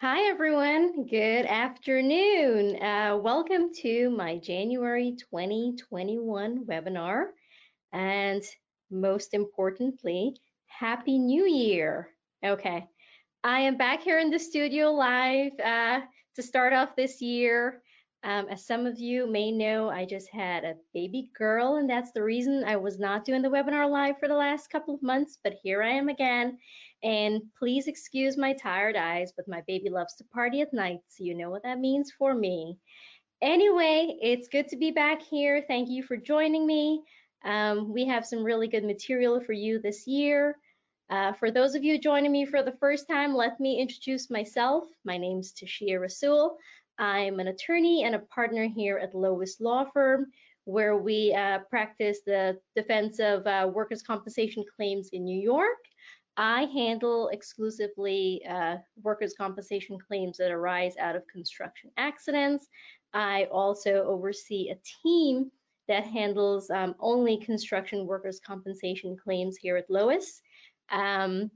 [0.00, 1.08] Hi, everyone.
[1.08, 2.80] Good afternoon.
[2.80, 7.30] Uh, welcome to my January 2021 webinar.
[7.92, 8.40] And
[8.92, 12.10] most importantly, Happy New Year.
[12.46, 12.86] Okay,
[13.42, 16.02] I am back here in the studio live uh,
[16.36, 17.82] to start off this year.
[18.22, 22.12] Um, as some of you may know, I just had a baby girl, and that's
[22.12, 25.38] the reason I was not doing the webinar live for the last couple of months,
[25.42, 26.58] but here I am again.
[27.02, 31.24] And please excuse my tired eyes, but my baby loves to party at night, so
[31.24, 32.76] you know what that means for me.
[33.40, 35.62] Anyway, it's good to be back here.
[35.68, 37.02] Thank you for joining me.
[37.44, 40.56] Um, we have some really good material for you this year.
[41.08, 44.84] Uh, for those of you joining me for the first time, let me introduce myself.
[45.04, 46.58] My name is Tashia Rasul.
[46.98, 50.26] I'm an attorney and a partner here at Lois Law Firm,
[50.64, 55.78] where we uh, practice the defense of uh, workers' compensation claims in New York.
[56.38, 62.68] I handle exclusively uh, workers' compensation claims that arise out of construction accidents.
[63.12, 65.50] I also oversee a team
[65.88, 70.40] that handles um, only construction workers' compensation claims here at Lois.
[70.90, 71.50] Um,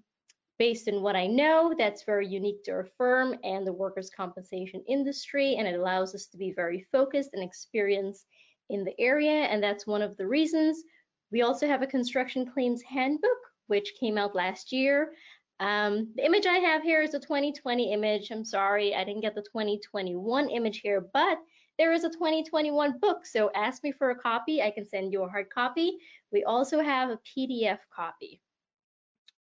[0.58, 4.82] based on what I know, that's very unique to our firm and the workers' compensation
[4.88, 8.26] industry, and it allows us to be very focused and experienced
[8.68, 10.82] in the area, and that's one of the reasons.
[11.30, 15.12] We also have a construction claims handbook, which came out last year.
[15.60, 18.30] Um, the image I have here is a 2020 image.
[18.30, 21.38] I'm sorry, I didn't get the 2021 image here, but
[21.78, 23.24] there is a 2021 book.
[23.26, 24.62] So ask me for a copy.
[24.62, 25.98] I can send you a hard copy.
[26.32, 28.40] We also have a PDF copy.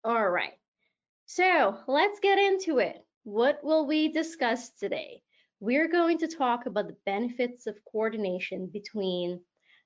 [0.04, 0.54] All right.
[1.26, 3.06] So let's get into it.
[3.24, 5.22] What will we discuss today?
[5.60, 9.40] We're going to talk about the benefits of coordination between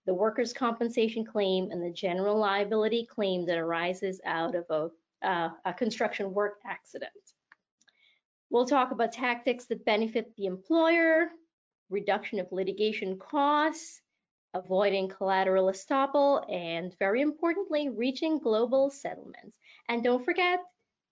[0.05, 5.49] the workers' compensation claim and the general liability claim that arises out of a, uh,
[5.65, 7.11] a construction work accident.
[8.49, 11.29] We'll talk about tactics that benefit the employer,
[11.89, 14.01] reduction of litigation costs,
[14.53, 19.57] avoiding collateral estoppel, and very importantly, reaching global settlements.
[19.89, 20.59] And don't forget,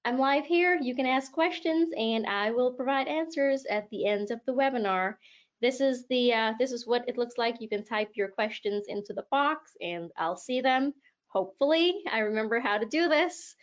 [0.05, 0.77] I'm live here.
[0.81, 5.15] You can ask questions and I will provide answers at the end of the webinar.
[5.63, 7.61] This is the uh, this is what it looks like.
[7.61, 10.93] You can type your questions into the box and I'll see them.
[11.29, 13.55] Hopefully, I remember how to do this.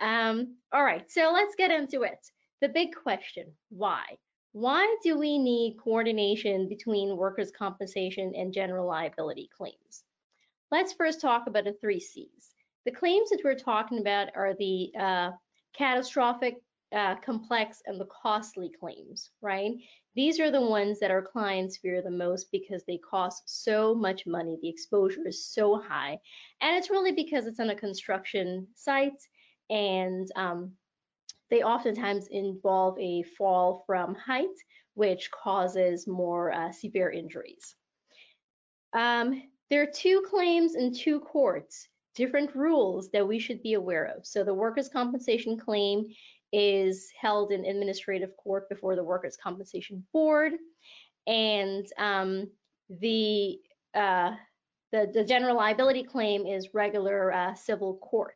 [0.00, 2.20] Um, all right, so let's get into it.
[2.60, 4.04] The big question, why?
[4.52, 10.04] Why do we need coordination between workers' compensation and general liability claims?
[10.70, 12.54] Let's first talk about the three C's.
[12.84, 15.30] The claims that we're talking about are the uh,
[15.76, 16.62] catastrophic,
[16.94, 19.72] uh, complex, and the costly claims, right?
[20.16, 24.26] These are the ones that our clients fear the most because they cost so much
[24.26, 24.58] money.
[24.60, 26.18] The exposure is so high.
[26.60, 29.22] And it's really because it's on a construction site
[29.70, 30.72] and um,
[31.48, 34.48] they oftentimes involve a fall from height,
[34.94, 37.76] which causes more uh, severe injuries.
[38.92, 41.86] Um, there are two claims in two courts,
[42.16, 44.26] different rules that we should be aware of.
[44.26, 46.06] So the workers' compensation claim
[46.52, 50.52] is held in administrative court before the Workers' Compensation Board,
[51.26, 52.48] and um,
[52.88, 53.58] the,
[53.94, 54.32] uh,
[54.92, 58.34] the, the general liability claim is regular uh, civil court.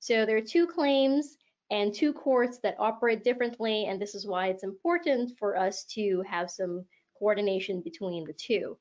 [0.00, 1.36] So there are two claims
[1.70, 6.22] and two courts that operate differently, and this is why it's important for us to
[6.28, 6.84] have some
[7.18, 8.76] coordination between the two.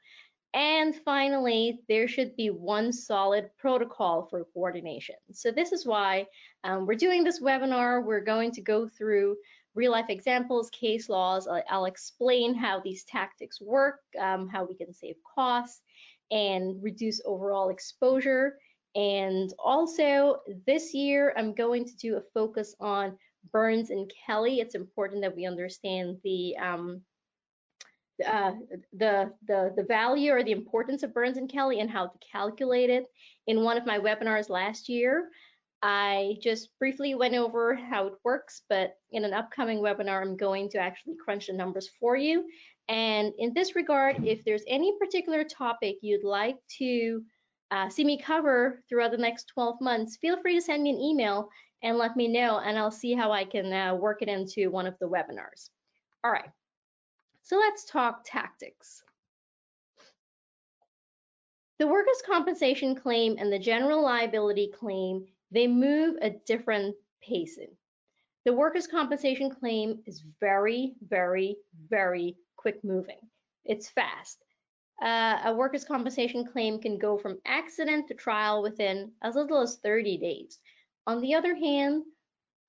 [0.54, 5.16] And finally, there should be one solid protocol for coordination.
[5.32, 6.26] So this is why
[6.64, 8.04] um, we're doing this webinar.
[8.04, 9.38] We're going to go through
[9.74, 11.48] real life examples, case laws.
[11.48, 15.82] I'll, I'll explain how these tactics work, um, how we can save costs
[16.30, 18.58] and reduce overall exposure.
[18.96, 23.18] And also this year, I'm going to do a focus on
[23.52, 24.60] Burns and Kelly.
[24.60, 27.02] It's important that we understand the um,
[28.28, 28.52] uh,
[28.94, 32.92] the, the, the value or the importance of Burns and Kelly and how to calculate
[32.92, 33.06] it.
[33.48, 35.30] In one of my webinars last year,
[35.84, 40.70] I just briefly went over how it works, but in an upcoming webinar, I'm going
[40.70, 42.46] to actually crunch the numbers for you.
[42.88, 47.24] And in this regard, if there's any particular topic you'd like to
[47.72, 51.00] uh, see me cover throughout the next 12 months, feel free to send me an
[51.00, 51.50] email
[51.84, 54.86] and let me know, and I'll see how I can uh, work it into one
[54.86, 55.70] of the webinars.
[56.24, 56.50] All right.
[57.42, 59.02] So let's talk tactics.
[61.80, 67.76] The workers' compensation claim and the general liability claim, they move at different pacing.
[68.46, 71.58] The workers' compensation claim is very, very,
[71.90, 73.20] very quick moving.
[73.66, 74.44] It's fast.
[75.02, 79.78] Uh, a workers' compensation claim can go from accident to trial within as little as
[79.78, 80.60] 30 days.
[81.08, 82.04] On the other hand,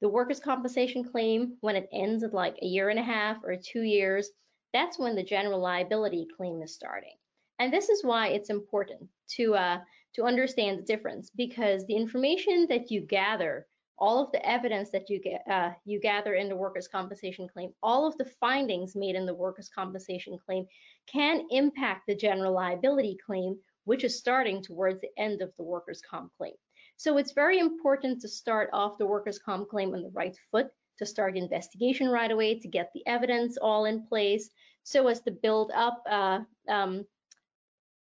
[0.03, 3.57] The workers' compensation claim, when it ends at like a year and a half or
[3.57, 4.31] two years,
[4.73, 7.17] that's when the general liability claim is starting.
[7.59, 9.81] And this is why it's important to uh,
[10.15, 13.67] to understand the difference because the information that you gather,
[13.99, 17.71] all of the evidence that you get uh, you gather in the workers' compensation claim,
[17.83, 20.67] all of the findings made in the workers' compensation claim
[21.07, 26.03] can impact the general liability claim, which is starting towards the end of the workers'
[26.09, 26.55] comp claim.
[26.97, 30.69] So it's very important to start off the workers' comp claim on the right foot,
[30.99, 34.51] to start investigation right away, to get the evidence all in place,
[34.85, 37.05] so as to build up uh, um,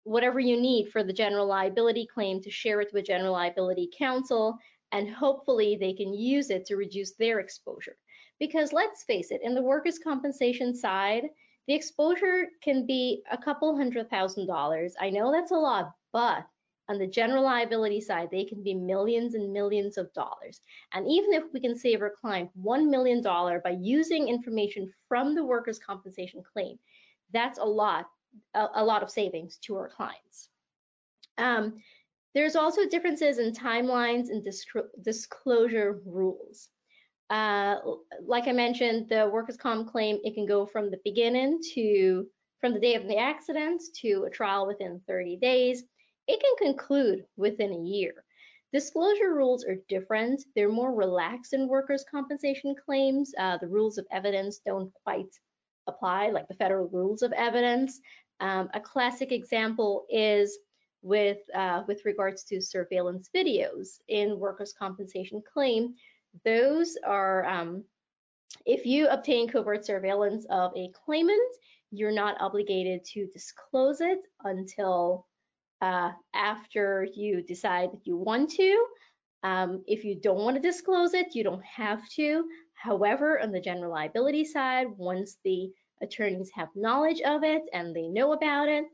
[0.03, 4.57] whatever you need for the general liability claim to share it with general liability counsel,
[4.91, 7.97] and hopefully they can use it to reduce their exposure.
[8.39, 11.23] Because let's face it, in the workers' compensation side,
[11.67, 14.95] the exposure can be a couple hundred thousand dollars.
[14.99, 16.47] I know that's a lot, but
[16.89, 20.61] on the general liability side, they can be millions and millions of dollars.
[20.93, 25.45] And even if we can save our client $1 million by using information from the
[25.45, 26.79] workers' compensation claim,
[27.31, 28.07] that's a lot,
[28.53, 30.49] a, a lot of savings to our clients.
[31.37, 31.81] Um,
[32.35, 34.45] there's also differences in timelines and
[35.01, 36.69] disclosure rules.
[37.29, 37.77] Uh,
[38.25, 42.27] like I mentioned, the workers' comp claim, it can go from the beginning to,
[42.59, 45.83] from the day of the accident to a trial within 30 days
[46.29, 48.23] it can conclude within a year.
[48.71, 50.43] Disclosure rules are different.
[50.55, 53.33] They're more relaxed in workers' compensation claims.
[53.35, 55.33] Uh, the rules of evidence don't quite
[55.89, 57.99] apply, like the federal rules of evidence.
[58.39, 60.57] Um, a classic example is
[61.01, 65.95] with uh, with regards to surveillance videos in workers' compensation claim.
[66.45, 67.83] Those are um,
[68.65, 71.55] if you obtain covert surveillance of a claimant,
[71.91, 75.25] you're not obligated to disclose it until
[75.81, 78.85] uh, after you decide that you want to.
[79.43, 82.45] Um, if you don't want to disclose it, you don't have to.
[82.79, 85.69] However, on the general liability side, once the
[86.01, 88.85] attorneys have knowledge of it and they know about it,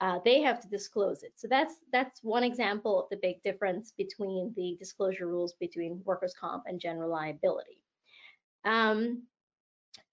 [0.00, 1.32] uh, they have to disclose it.
[1.36, 6.34] So that's that's one example of the big difference between the disclosure rules between workers'
[6.40, 7.82] comp and general liability.
[8.64, 9.24] Um,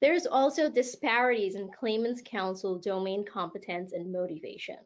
[0.02, 4.80] there's also disparities in claimants' counsel domain competence and motivation.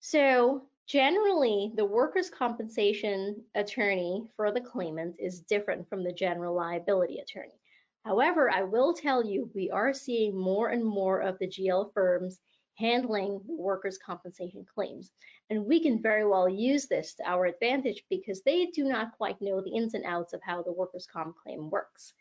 [0.00, 7.18] So generally, the workers' compensation attorney for the claimant is different from the general liability
[7.18, 7.60] attorney.
[8.04, 12.40] However, I will tell you, we are seeing more and more of the GL firms
[12.78, 15.10] handling workers' compensation claims.
[15.50, 19.42] And we can very well use this to our advantage because they do not quite
[19.42, 22.14] know the ins and outs of how the workers' comp claim works.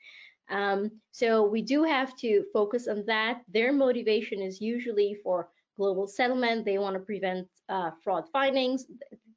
[0.49, 3.43] Um, so we do have to focus on that.
[3.47, 6.65] Their motivation is usually for global settlement.
[6.65, 8.85] They want to prevent uh, fraud findings.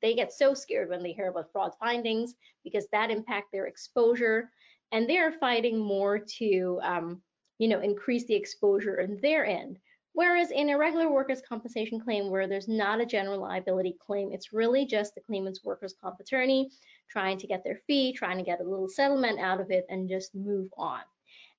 [0.03, 2.35] They get so scared when they hear about fraud findings
[2.65, 4.51] because that impact their exposure,
[4.93, 7.21] and they are fighting more to, um,
[7.59, 9.79] you know, increase the exposure on their end.
[10.13, 14.53] Whereas in a regular workers' compensation claim where there's not a general liability claim, it's
[14.53, 16.71] really just the claimant's workers' comp attorney
[17.09, 20.09] trying to get their fee, trying to get a little settlement out of it, and
[20.09, 21.01] just move on.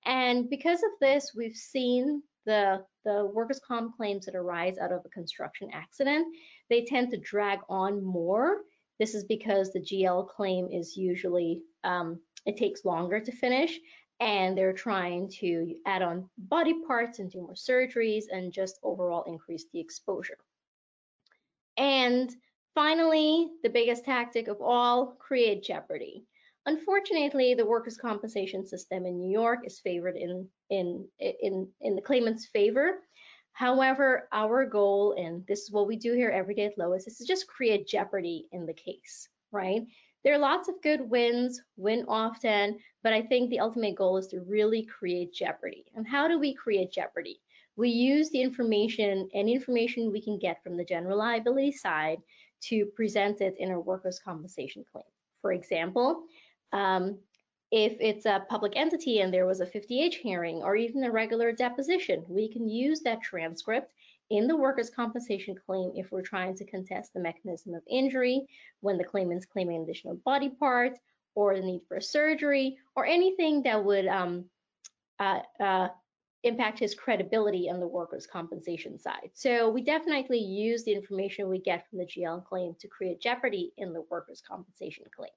[0.05, 5.01] And because of this, we've seen the, the workers' comp claims that arise out of
[5.05, 6.25] a construction accident,
[6.69, 8.61] they tend to drag on more.
[8.99, 13.79] This is because the GL claim is usually, um, it takes longer to finish
[14.19, 19.23] and they're trying to add on body parts and do more surgeries and just overall
[19.23, 20.37] increase the exposure.
[21.75, 22.31] And
[22.75, 26.27] finally, the biggest tactic of all, create jeopardy.
[26.67, 32.01] Unfortunately, the workers' compensation system in New York is favored in, in, in, in the
[32.01, 32.99] claimant's favor.
[33.53, 37.17] However, our goal, and this is what we do here every day at Lois, is
[37.17, 39.85] to just create jeopardy in the case, right?
[40.23, 44.27] There are lots of good wins, win often, but I think the ultimate goal is
[44.27, 45.85] to really create jeopardy.
[45.95, 47.41] And how do we create jeopardy?
[47.75, 52.19] We use the information, any information we can get from the general liability side
[52.65, 55.05] to present it in a workers' compensation claim.
[55.41, 56.25] For example,
[56.73, 57.17] um,
[57.71, 61.51] if it's a public entity and there was a 50H hearing or even a regular
[61.51, 63.93] deposition, we can use that transcript
[64.29, 68.47] in the workers' compensation claim if we're trying to contest the mechanism of injury,
[68.81, 70.97] when the claimant's claiming additional body part,
[71.35, 74.45] or the need for surgery, or anything that would um,
[75.19, 75.87] uh, uh,
[76.43, 79.29] impact his credibility on the workers' compensation side.
[79.33, 83.71] So we definitely use the information we get from the GL claim to create jeopardy
[83.77, 85.31] in the workers' compensation claim.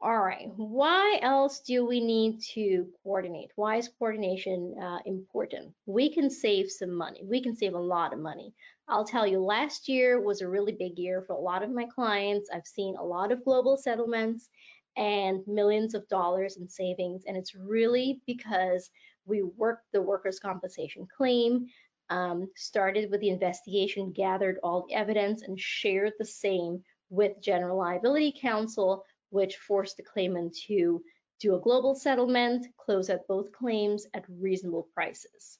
[0.00, 3.50] All right, why else do we need to coordinate?
[3.56, 5.72] Why is coordination uh, important?
[5.86, 7.22] We can save some money.
[7.24, 8.52] We can save a lot of money.
[8.88, 11.86] I'll tell you, last year was a really big year for a lot of my
[11.86, 12.50] clients.
[12.52, 14.48] I've seen a lot of global settlements,
[14.96, 17.24] and millions of dollars in savings.
[17.26, 18.90] And it's really because
[19.26, 21.66] we worked the workers' compensation claim,
[22.10, 27.78] um, started with the investigation, gathered all the evidence, and shared the same with General
[27.78, 29.04] Liability Counsel,
[29.36, 31.02] which forced the claimant to
[31.40, 35.58] do a global settlement, close out both claims at reasonable prices.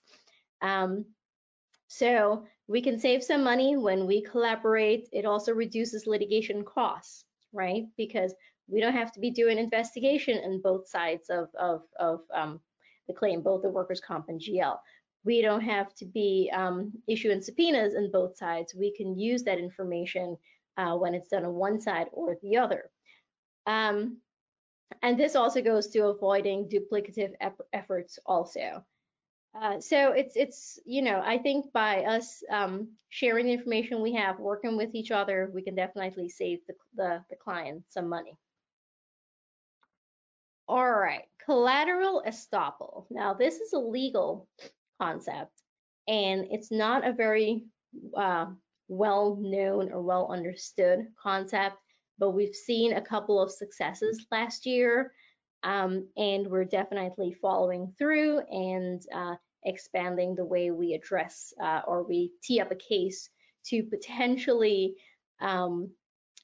[0.62, 1.04] Um,
[1.88, 5.10] so we can save some money when we collaborate.
[5.12, 7.84] It also reduces litigation costs, right?
[7.98, 8.34] Because
[8.66, 12.60] we don't have to be doing investigation on both sides of, of, of um,
[13.08, 14.78] the claim, both the workers' comp and GL.
[15.24, 18.74] We don't have to be um, issuing subpoenas on both sides.
[18.74, 20.38] We can use that information
[20.78, 22.90] uh, when it's done on one side or the other.
[23.66, 24.18] Um,
[25.02, 27.32] and this also goes to avoiding duplicative
[27.72, 28.84] efforts also.
[29.60, 34.14] Uh, so it's it's you know I think by us um, sharing the information we
[34.14, 38.36] have, working with each other, we can definitely save the, the, the client some money.
[40.68, 43.06] All right, collateral estoppel.
[43.08, 44.46] Now this is a legal
[45.00, 45.52] concept,
[46.06, 47.64] and it's not a very
[48.14, 48.46] uh,
[48.88, 51.76] well known or well understood concept,
[52.18, 55.12] but we've seen a couple of successes last year.
[55.62, 62.04] Um, and we're definitely following through and uh, expanding the way we address uh, or
[62.04, 63.30] we tee up a case
[63.66, 64.94] to potentially
[65.40, 65.90] um,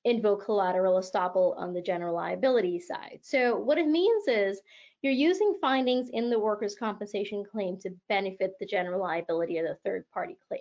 [0.04, 3.20] invoke collateral estoppel on the general liability side.
[3.22, 4.60] So what it means is
[5.02, 9.78] you're using findings in the workers' compensation claim to benefit the general liability of the
[9.84, 10.60] third party claim.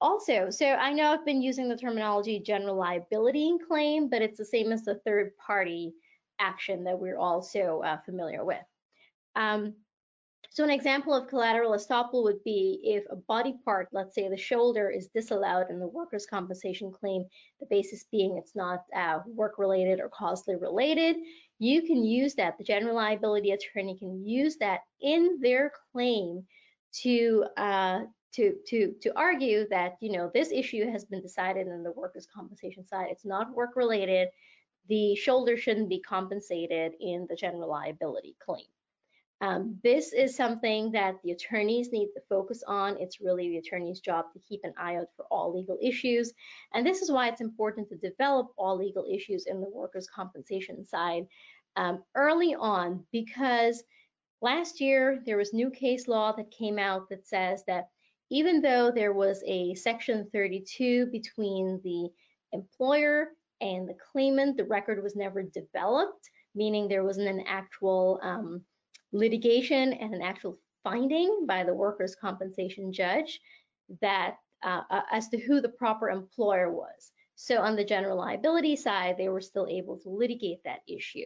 [0.00, 4.44] Also, so I know I've been using the terminology general liability claim, but it's the
[4.44, 5.94] same as the third party
[6.38, 8.64] action that we're also uh, familiar with.
[9.36, 9.74] Um,
[10.50, 14.36] so an example of collateral estoppel would be if a body part, let's say the
[14.36, 17.24] shoulder, is disallowed in the workers' compensation claim,
[17.60, 21.16] the basis being it's not uh, work-related or causally related,
[21.58, 26.46] you can use that, the general liability attorney can use that in their claim
[27.02, 28.00] to uh,
[28.34, 32.28] to to to argue that you know this issue has been decided in the workers'
[32.32, 33.08] compensation side.
[33.10, 34.28] It's not work-related.
[34.88, 38.66] The shoulder shouldn't be compensated in the general liability claim.
[39.40, 42.96] Um, this is something that the attorneys need to focus on.
[42.98, 46.32] It's really the attorney's job to keep an eye out for all legal issues.
[46.72, 50.86] And this is why it's important to develop all legal issues in the workers' compensation
[50.86, 51.26] side
[51.76, 53.82] um, early on, because
[54.40, 57.90] last year there was new case law that came out that says that
[58.30, 62.08] even though there was a section 32 between the
[62.52, 63.28] employer
[63.60, 68.62] and the claimant, the record was never developed, meaning there wasn't an actual um,
[69.12, 73.40] litigation and an actual finding by the workers' compensation judge
[74.00, 77.12] that uh, uh, as to who the proper employer was.
[77.36, 81.24] So on the general liability side, they were still able to litigate that issue.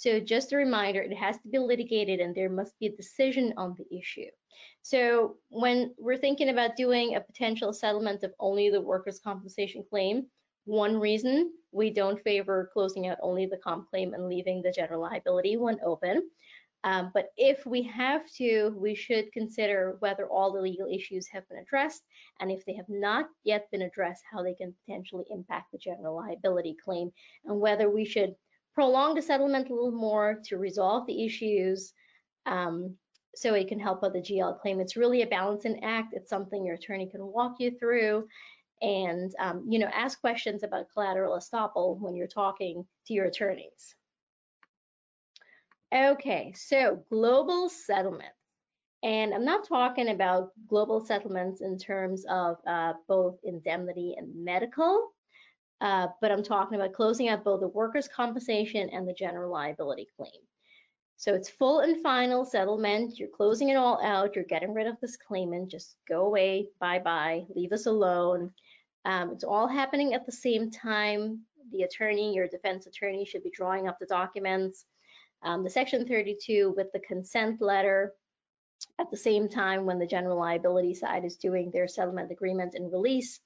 [0.00, 3.52] So just a reminder, it has to be litigated and there must be a decision
[3.58, 4.30] on the issue.
[4.80, 10.24] So when we're thinking about doing a potential settlement of only the workers' compensation claim,
[10.64, 15.02] one reason we don't favor closing out only the comp claim and leaving the general
[15.02, 16.22] liability one open
[16.82, 21.46] um, but if we have to, we should consider whether all the legal issues have
[21.48, 22.02] been addressed,
[22.40, 26.16] and if they have not yet been addressed, how they can potentially impact the general
[26.16, 27.12] liability claim,
[27.44, 28.34] and whether we should
[28.74, 31.92] prolong the settlement a little more to resolve the issues
[32.46, 32.94] um,
[33.34, 34.80] so it can help out the GL claim.
[34.80, 36.14] It's really a balancing act.
[36.14, 38.26] It's something your attorney can walk you through
[38.82, 43.94] and um, you know ask questions about collateral estoppel when you're talking to your attorneys.
[45.94, 48.32] Okay, so global settlement.
[49.02, 55.12] And I'm not talking about global settlements in terms of uh, both indemnity and medical,
[55.80, 60.08] uh, but I'm talking about closing out both the workers' compensation and the general liability
[60.16, 60.30] claim.
[61.16, 63.18] So it's full and final settlement.
[63.18, 64.34] You're closing it all out.
[64.34, 65.70] You're getting rid of this claimant.
[65.70, 66.68] Just go away.
[66.80, 67.44] Bye bye.
[67.54, 68.52] Leave us alone.
[69.04, 71.40] Um, it's all happening at the same time.
[71.72, 74.86] The attorney, your defense attorney, should be drawing up the documents
[75.42, 78.12] um, the Section 32 with the consent letter
[78.98, 82.92] at the same time when the general liability side is doing their settlement agreement and
[82.92, 83.40] release.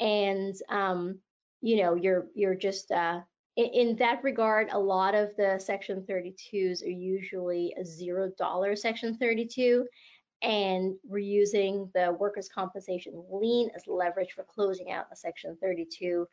[0.00, 1.18] And um,
[1.62, 3.20] you know, you're you're just uh,
[3.56, 9.16] in, that regard, a lot of the Section 32s are usually a zero dollar Section
[9.18, 9.86] 32,
[10.42, 16.26] and we're using the workers' compensation lien as leverage for closing out a Section 32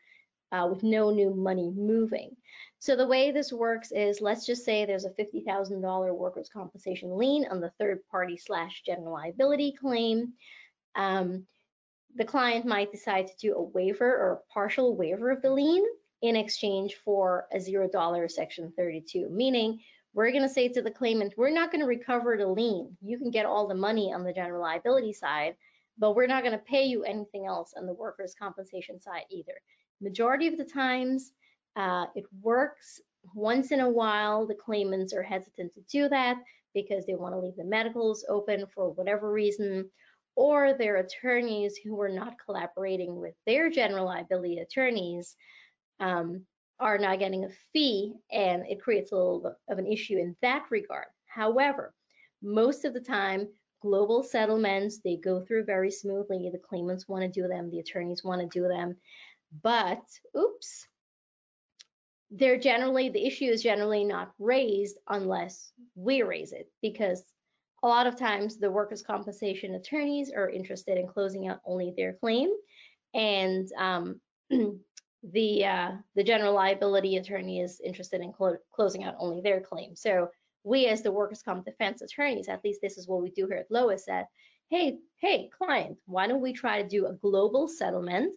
[0.52, 2.36] uh, with no new money moving.
[2.80, 7.46] So the way this works is, let's just say there's a $50,000 workers' compensation lien
[7.52, 10.34] on the third party slash general liability claim.
[10.96, 11.46] Um,
[12.16, 15.86] the client might decide to do a waiver or a partial waiver of the lien.
[16.22, 19.80] in exchange for a $0 Section 32, meaning
[20.14, 22.98] we're going to say to the claimant, we're not going to recover the lien.
[23.02, 25.56] You can get all the money on the general liability side,
[25.98, 29.54] but we're not going to pay you anything else on the workers' compensation side either.
[30.02, 31.32] Majority of the times,
[31.76, 33.00] uh, it works.
[33.34, 36.38] Once in a while, the claimants are hesitant to do that
[36.74, 39.90] because they want to leave the medicals open for whatever reason,
[40.36, 45.36] or their attorneys who are not collaborating with their general liability attorneys
[46.00, 46.46] um,
[46.80, 50.36] are not getting a fee, and it creates a little bit of an issue in
[50.42, 51.08] that regard.
[51.26, 51.94] However,
[52.42, 53.50] most of the time,
[53.82, 56.50] global settlements, they go through very smoothly.
[56.52, 58.96] The claimants want to do them, the attorneys want to do them,
[59.64, 60.02] but,
[60.38, 60.88] oops,
[62.32, 67.24] they're generally, the issue is generally not raised unless we raise it because
[67.84, 72.14] a lot of times the workers' compensation attorneys are interested in closing out only their
[72.14, 72.50] claim
[73.14, 74.20] and um,
[75.24, 79.96] the uh, the general liability attorney is interested in clo closing out only their claim.
[79.96, 80.30] So
[80.64, 83.58] we as the workers' comp defense attorneys, at least this is what we do here
[83.58, 84.26] at Lois, said,
[84.70, 88.34] hey, hey, client, why don't we try to do a global settlement?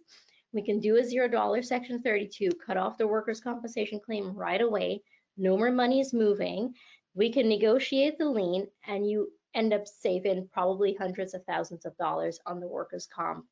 [0.52, 4.60] We can do a zero dollar section 32, cut off the workers' compensation claim right
[4.60, 5.02] away.
[5.36, 6.74] No more money is moving.
[7.14, 11.96] We can negotiate the lien and you end up saving probably hundreds of thousands of
[11.98, 13.44] dollars on the workers' comp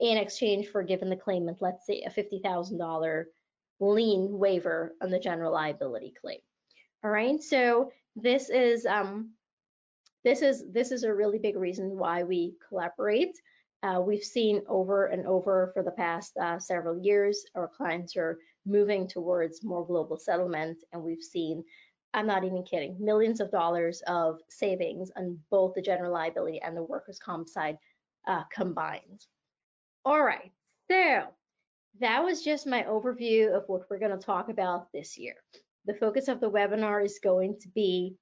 [0.00, 3.24] in exchange for giving the claimant, let's say, a $50,000
[3.80, 6.38] lien waiver on the general liability claim.
[7.02, 9.30] All right, so this is um,
[10.22, 13.38] this is this is a really big reason why we collaborate.
[13.82, 18.38] Uh, we've seen over and over for the past uh, several years, our clients are
[18.66, 21.64] moving towards more global settlement, and we've seen,
[22.12, 26.76] I'm not even kidding, millions of dollars of savings on both the general liability and
[26.76, 27.78] the workers' comp side
[28.26, 29.26] uh, combined.
[30.04, 30.50] All right,
[30.90, 31.24] so
[32.00, 35.34] that was just my overview of what we're going to talk about this year.
[35.86, 38.16] The focus of the webinar is going to be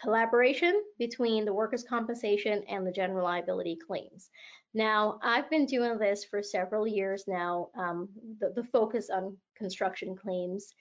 [0.00, 4.30] collaboration between the workers' compensation and the general liability claims.
[4.74, 8.08] Now, I've been doing this for several years now, um,
[8.38, 10.74] the, the, focus on construction claims.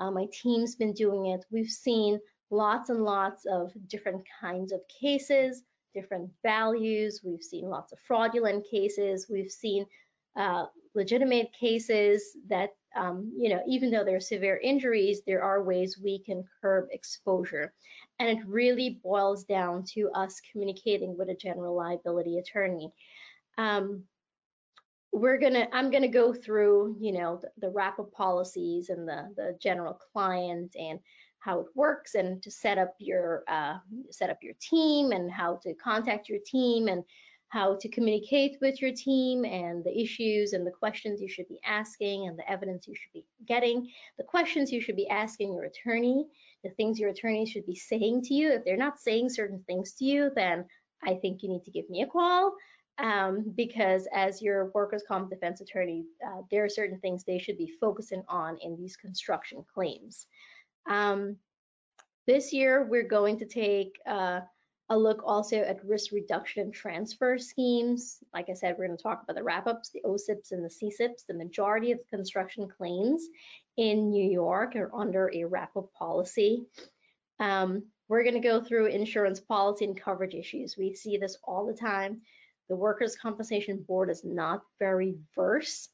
[0.00, 1.44] Uh, my team's been doing it.
[1.50, 2.18] We've seen
[2.50, 5.62] lots and lots of different kinds of cases,
[5.94, 7.20] different values.
[7.24, 9.26] We've seen lots of fraudulent cases.
[9.30, 9.86] We've seen
[10.36, 15.62] uh, legitimate cases that, um, you know, even though there are severe injuries, there are
[15.62, 17.72] ways we can curb exposure.
[18.18, 22.92] And it really boils down to us communicating with a general liability attorney.
[23.58, 24.04] Um,
[25.14, 29.56] we're gonna, I'm gonna go through, you know, the, the wrap-up policies and the, the
[29.62, 30.98] general client and
[31.38, 33.74] how it works and to set up your uh,
[34.10, 37.04] set up your team and how to contact your team and
[37.48, 41.60] how to communicate with your team and the issues and the questions you should be
[41.64, 45.64] asking and the evidence you should be getting, the questions you should be asking your
[45.64, 46.26] attorney,
[46.64, 48.50] the things your attorney should be saying to you.
[48.50, 50.64] If they're not saying certain things to you, then
[51.04, 52.54] I think you need to give me a call
[52.98, 57.58] um, because as your workers' comp defense attorney, uh, there are certain things they should
[57.58, 60.26] be focusing on in these construction claims.
[60.88, 61.36] Um,
[62.26, 64.40] this year, we're going to take uh,
[64.90, 68.18] a look also at risk reduction transfer schemes.
[68.32, 71.26] Like I said, we're going to talk about the wrap-ups, the OCIPs and the CCIPs.
[71.26, 73.26] The majority of the construction claims
[73.76, 76.64] in New York are under a wrap-up policy.
[77.40, 80.76] Um, we're going to go through insurance policy and coverage issues.
[80.76, 82.20] We see this all the time.
[82.68, 85.90] The Workers' Compensation Board is not very versed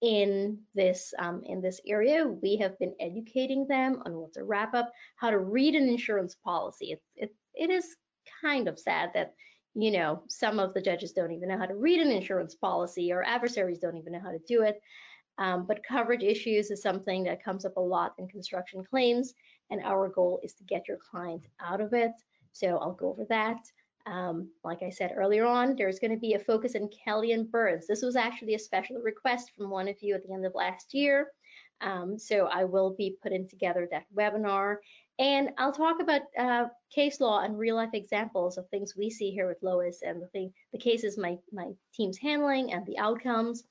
[0.00, 2.26] in this um, in this area.
[2.26, 6.36] We have been educating them on what to wrap up, how to read an insurance
[6.44, 6.92] policy.
[6.92, 7.96] It, it, it is
[8.42, 9.34] kind of sad that
[9.74, 13.12] you know some of the judges don't even know how to read an insurance policy,
[13.12, 14.80] or adversaries don't even know how to do it.
[15.38, 19.34] Um, but coverage issues is something that comes up a lot in construction claims,
[19.70, 22.12] and our goal is to get your client out of it.
[22.52, 23.58] So I'll go over that.
[24.08, 27.50] Um, like I said earlier on, there's going to be a focus in Kelly and
[27.50, 27.86] Burns.
[27.86, 30.94] This was actually a special request from one of you at the end of last
[30.94, 31.28] year.
[31.82, 34.76] Um, so I will be putting together that webinar
[35.18, 39.30] and I'll talk about uh, case law and real life examples of things we see
[39.30, 43.64] here with Lois and the thing, the cases my, my team's handling and the outcomes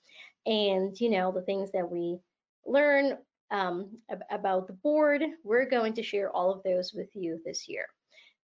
[0.46, 2.18] and, you know, the things that we
[2.66, 3.18] learn
[3.50, 5.24] um, ab about the board.
[5.44, 7.86] We're going to share all of those with you this year.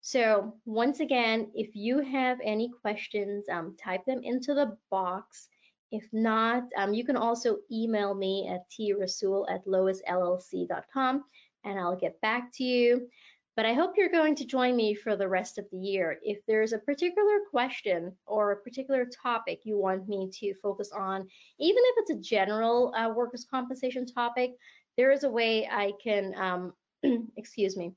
[0.02, 5.48] So once again, if you have any questions, um, type them into the box.
[5.92, 11.24] If not, um, you can also email me at trasul at loisllc.com
[11.64, 13.08] and I'll get back to you.
[13.56, 16.18] but I hope you're going to join me for the rest of the year.
[16.24, 21.28] If there's a particular question or a particular topic you want me to focus on,
[21.60, 24.52] even if it's a general uh, workers' compensation topic,
[24.98, 26.74] there is a way I can, um,
[27.38, 27.94] excuse me,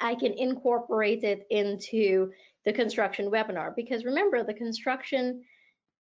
[0.00, 2.30] I can incorporate it into
[2.64, 3.74] the construction webinar.
[3.74, 5.42] Because remember, the construction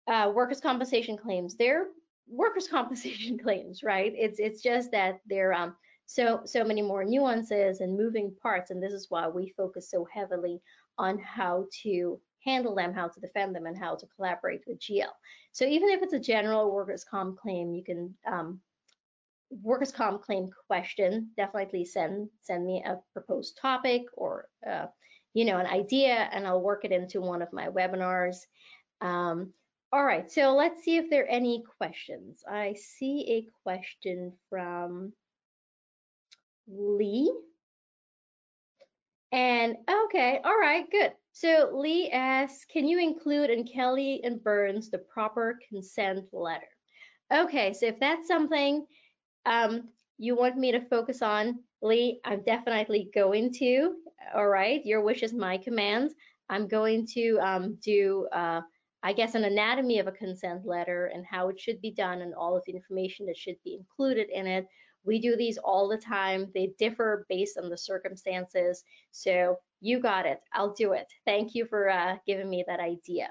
[0.08, 1.86] uh, workers' compensation claims, they're
[2.28, 4.12] workers' compensation claims, right?
[4.16, 8.82] It's it's just that they're um, so so many more nuances and moving parts, and
[8.82, 10.60] this is why we focus so heavily
[10.98, 15.12] on how to handle them, how to defend them, and how to collaborate with GL.
[15.52, 18.60] So even if it's a general workers' comp claim, you can um,
[19.50, 21.30] workers' comp claim question.
[21.36, 24.86] Definitely send send me a proposed topic or uh,
[25.34, 28.36] you know an idea, and I'll work it into one of my webinars.
[29.00, 29.52] Um,
[29.92, 32.44] all right, so let's see if there are any questions.
[32.48, 35.12] I see a question from
[36.68, 37.32] Lee.
[39.32, 41.12] And okay, all right, good.
[41.32, 46.68] So Lee asks, can you include in Kelly and Burns the proper consent letter?
[47.32, 48.84] Okay, so if that's something
[49.46, 53.94] um, you want me to focus on, Lee, I'm definitely going to.
[54.34, 56.12] All right, your wish is my command.
[56.48, 58.60] I'm going to um, do, uh,
[59.02, 62.34] I guess, an anatomy of a consent letter and how it should be done and
[62.34, 64.66] all of the information that should be included in it
[65.04, 66.50] we do these all the time.
[66.54, 68.84] They differ based on the circumstances.
[69.10, 70.40] So you got it.
[70.52, 71.06] I'll do it.
[71.24, 73.30] Thank you for uh, giving me that idea.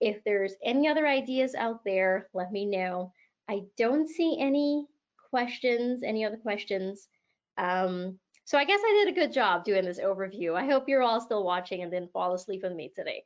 [0.00, 3.12] If there's any other ideas out there, let me know.
[3.48, 4.86] I don't see any
[5.30, 7.08] questions, any other questions.
[7.56, 10.54] Um, so I guess I did a good job doing this overview.
[10.54, 13.24] I hope you're all still watching and didn't fall asleep with me today.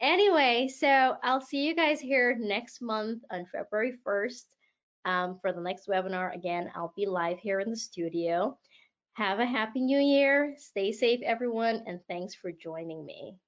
[0.00, 4.44] Anyway, so I'll see you guys here next month on February 1st
[5.06, 6.34] um, for the next webinar.
[6.34, 8.58] Again, I'll be live here in the studio.
[9.14, 10.54] Have a happy new year.
[10.58, 13.38] Stay safe, everyone, and thanks for joining me.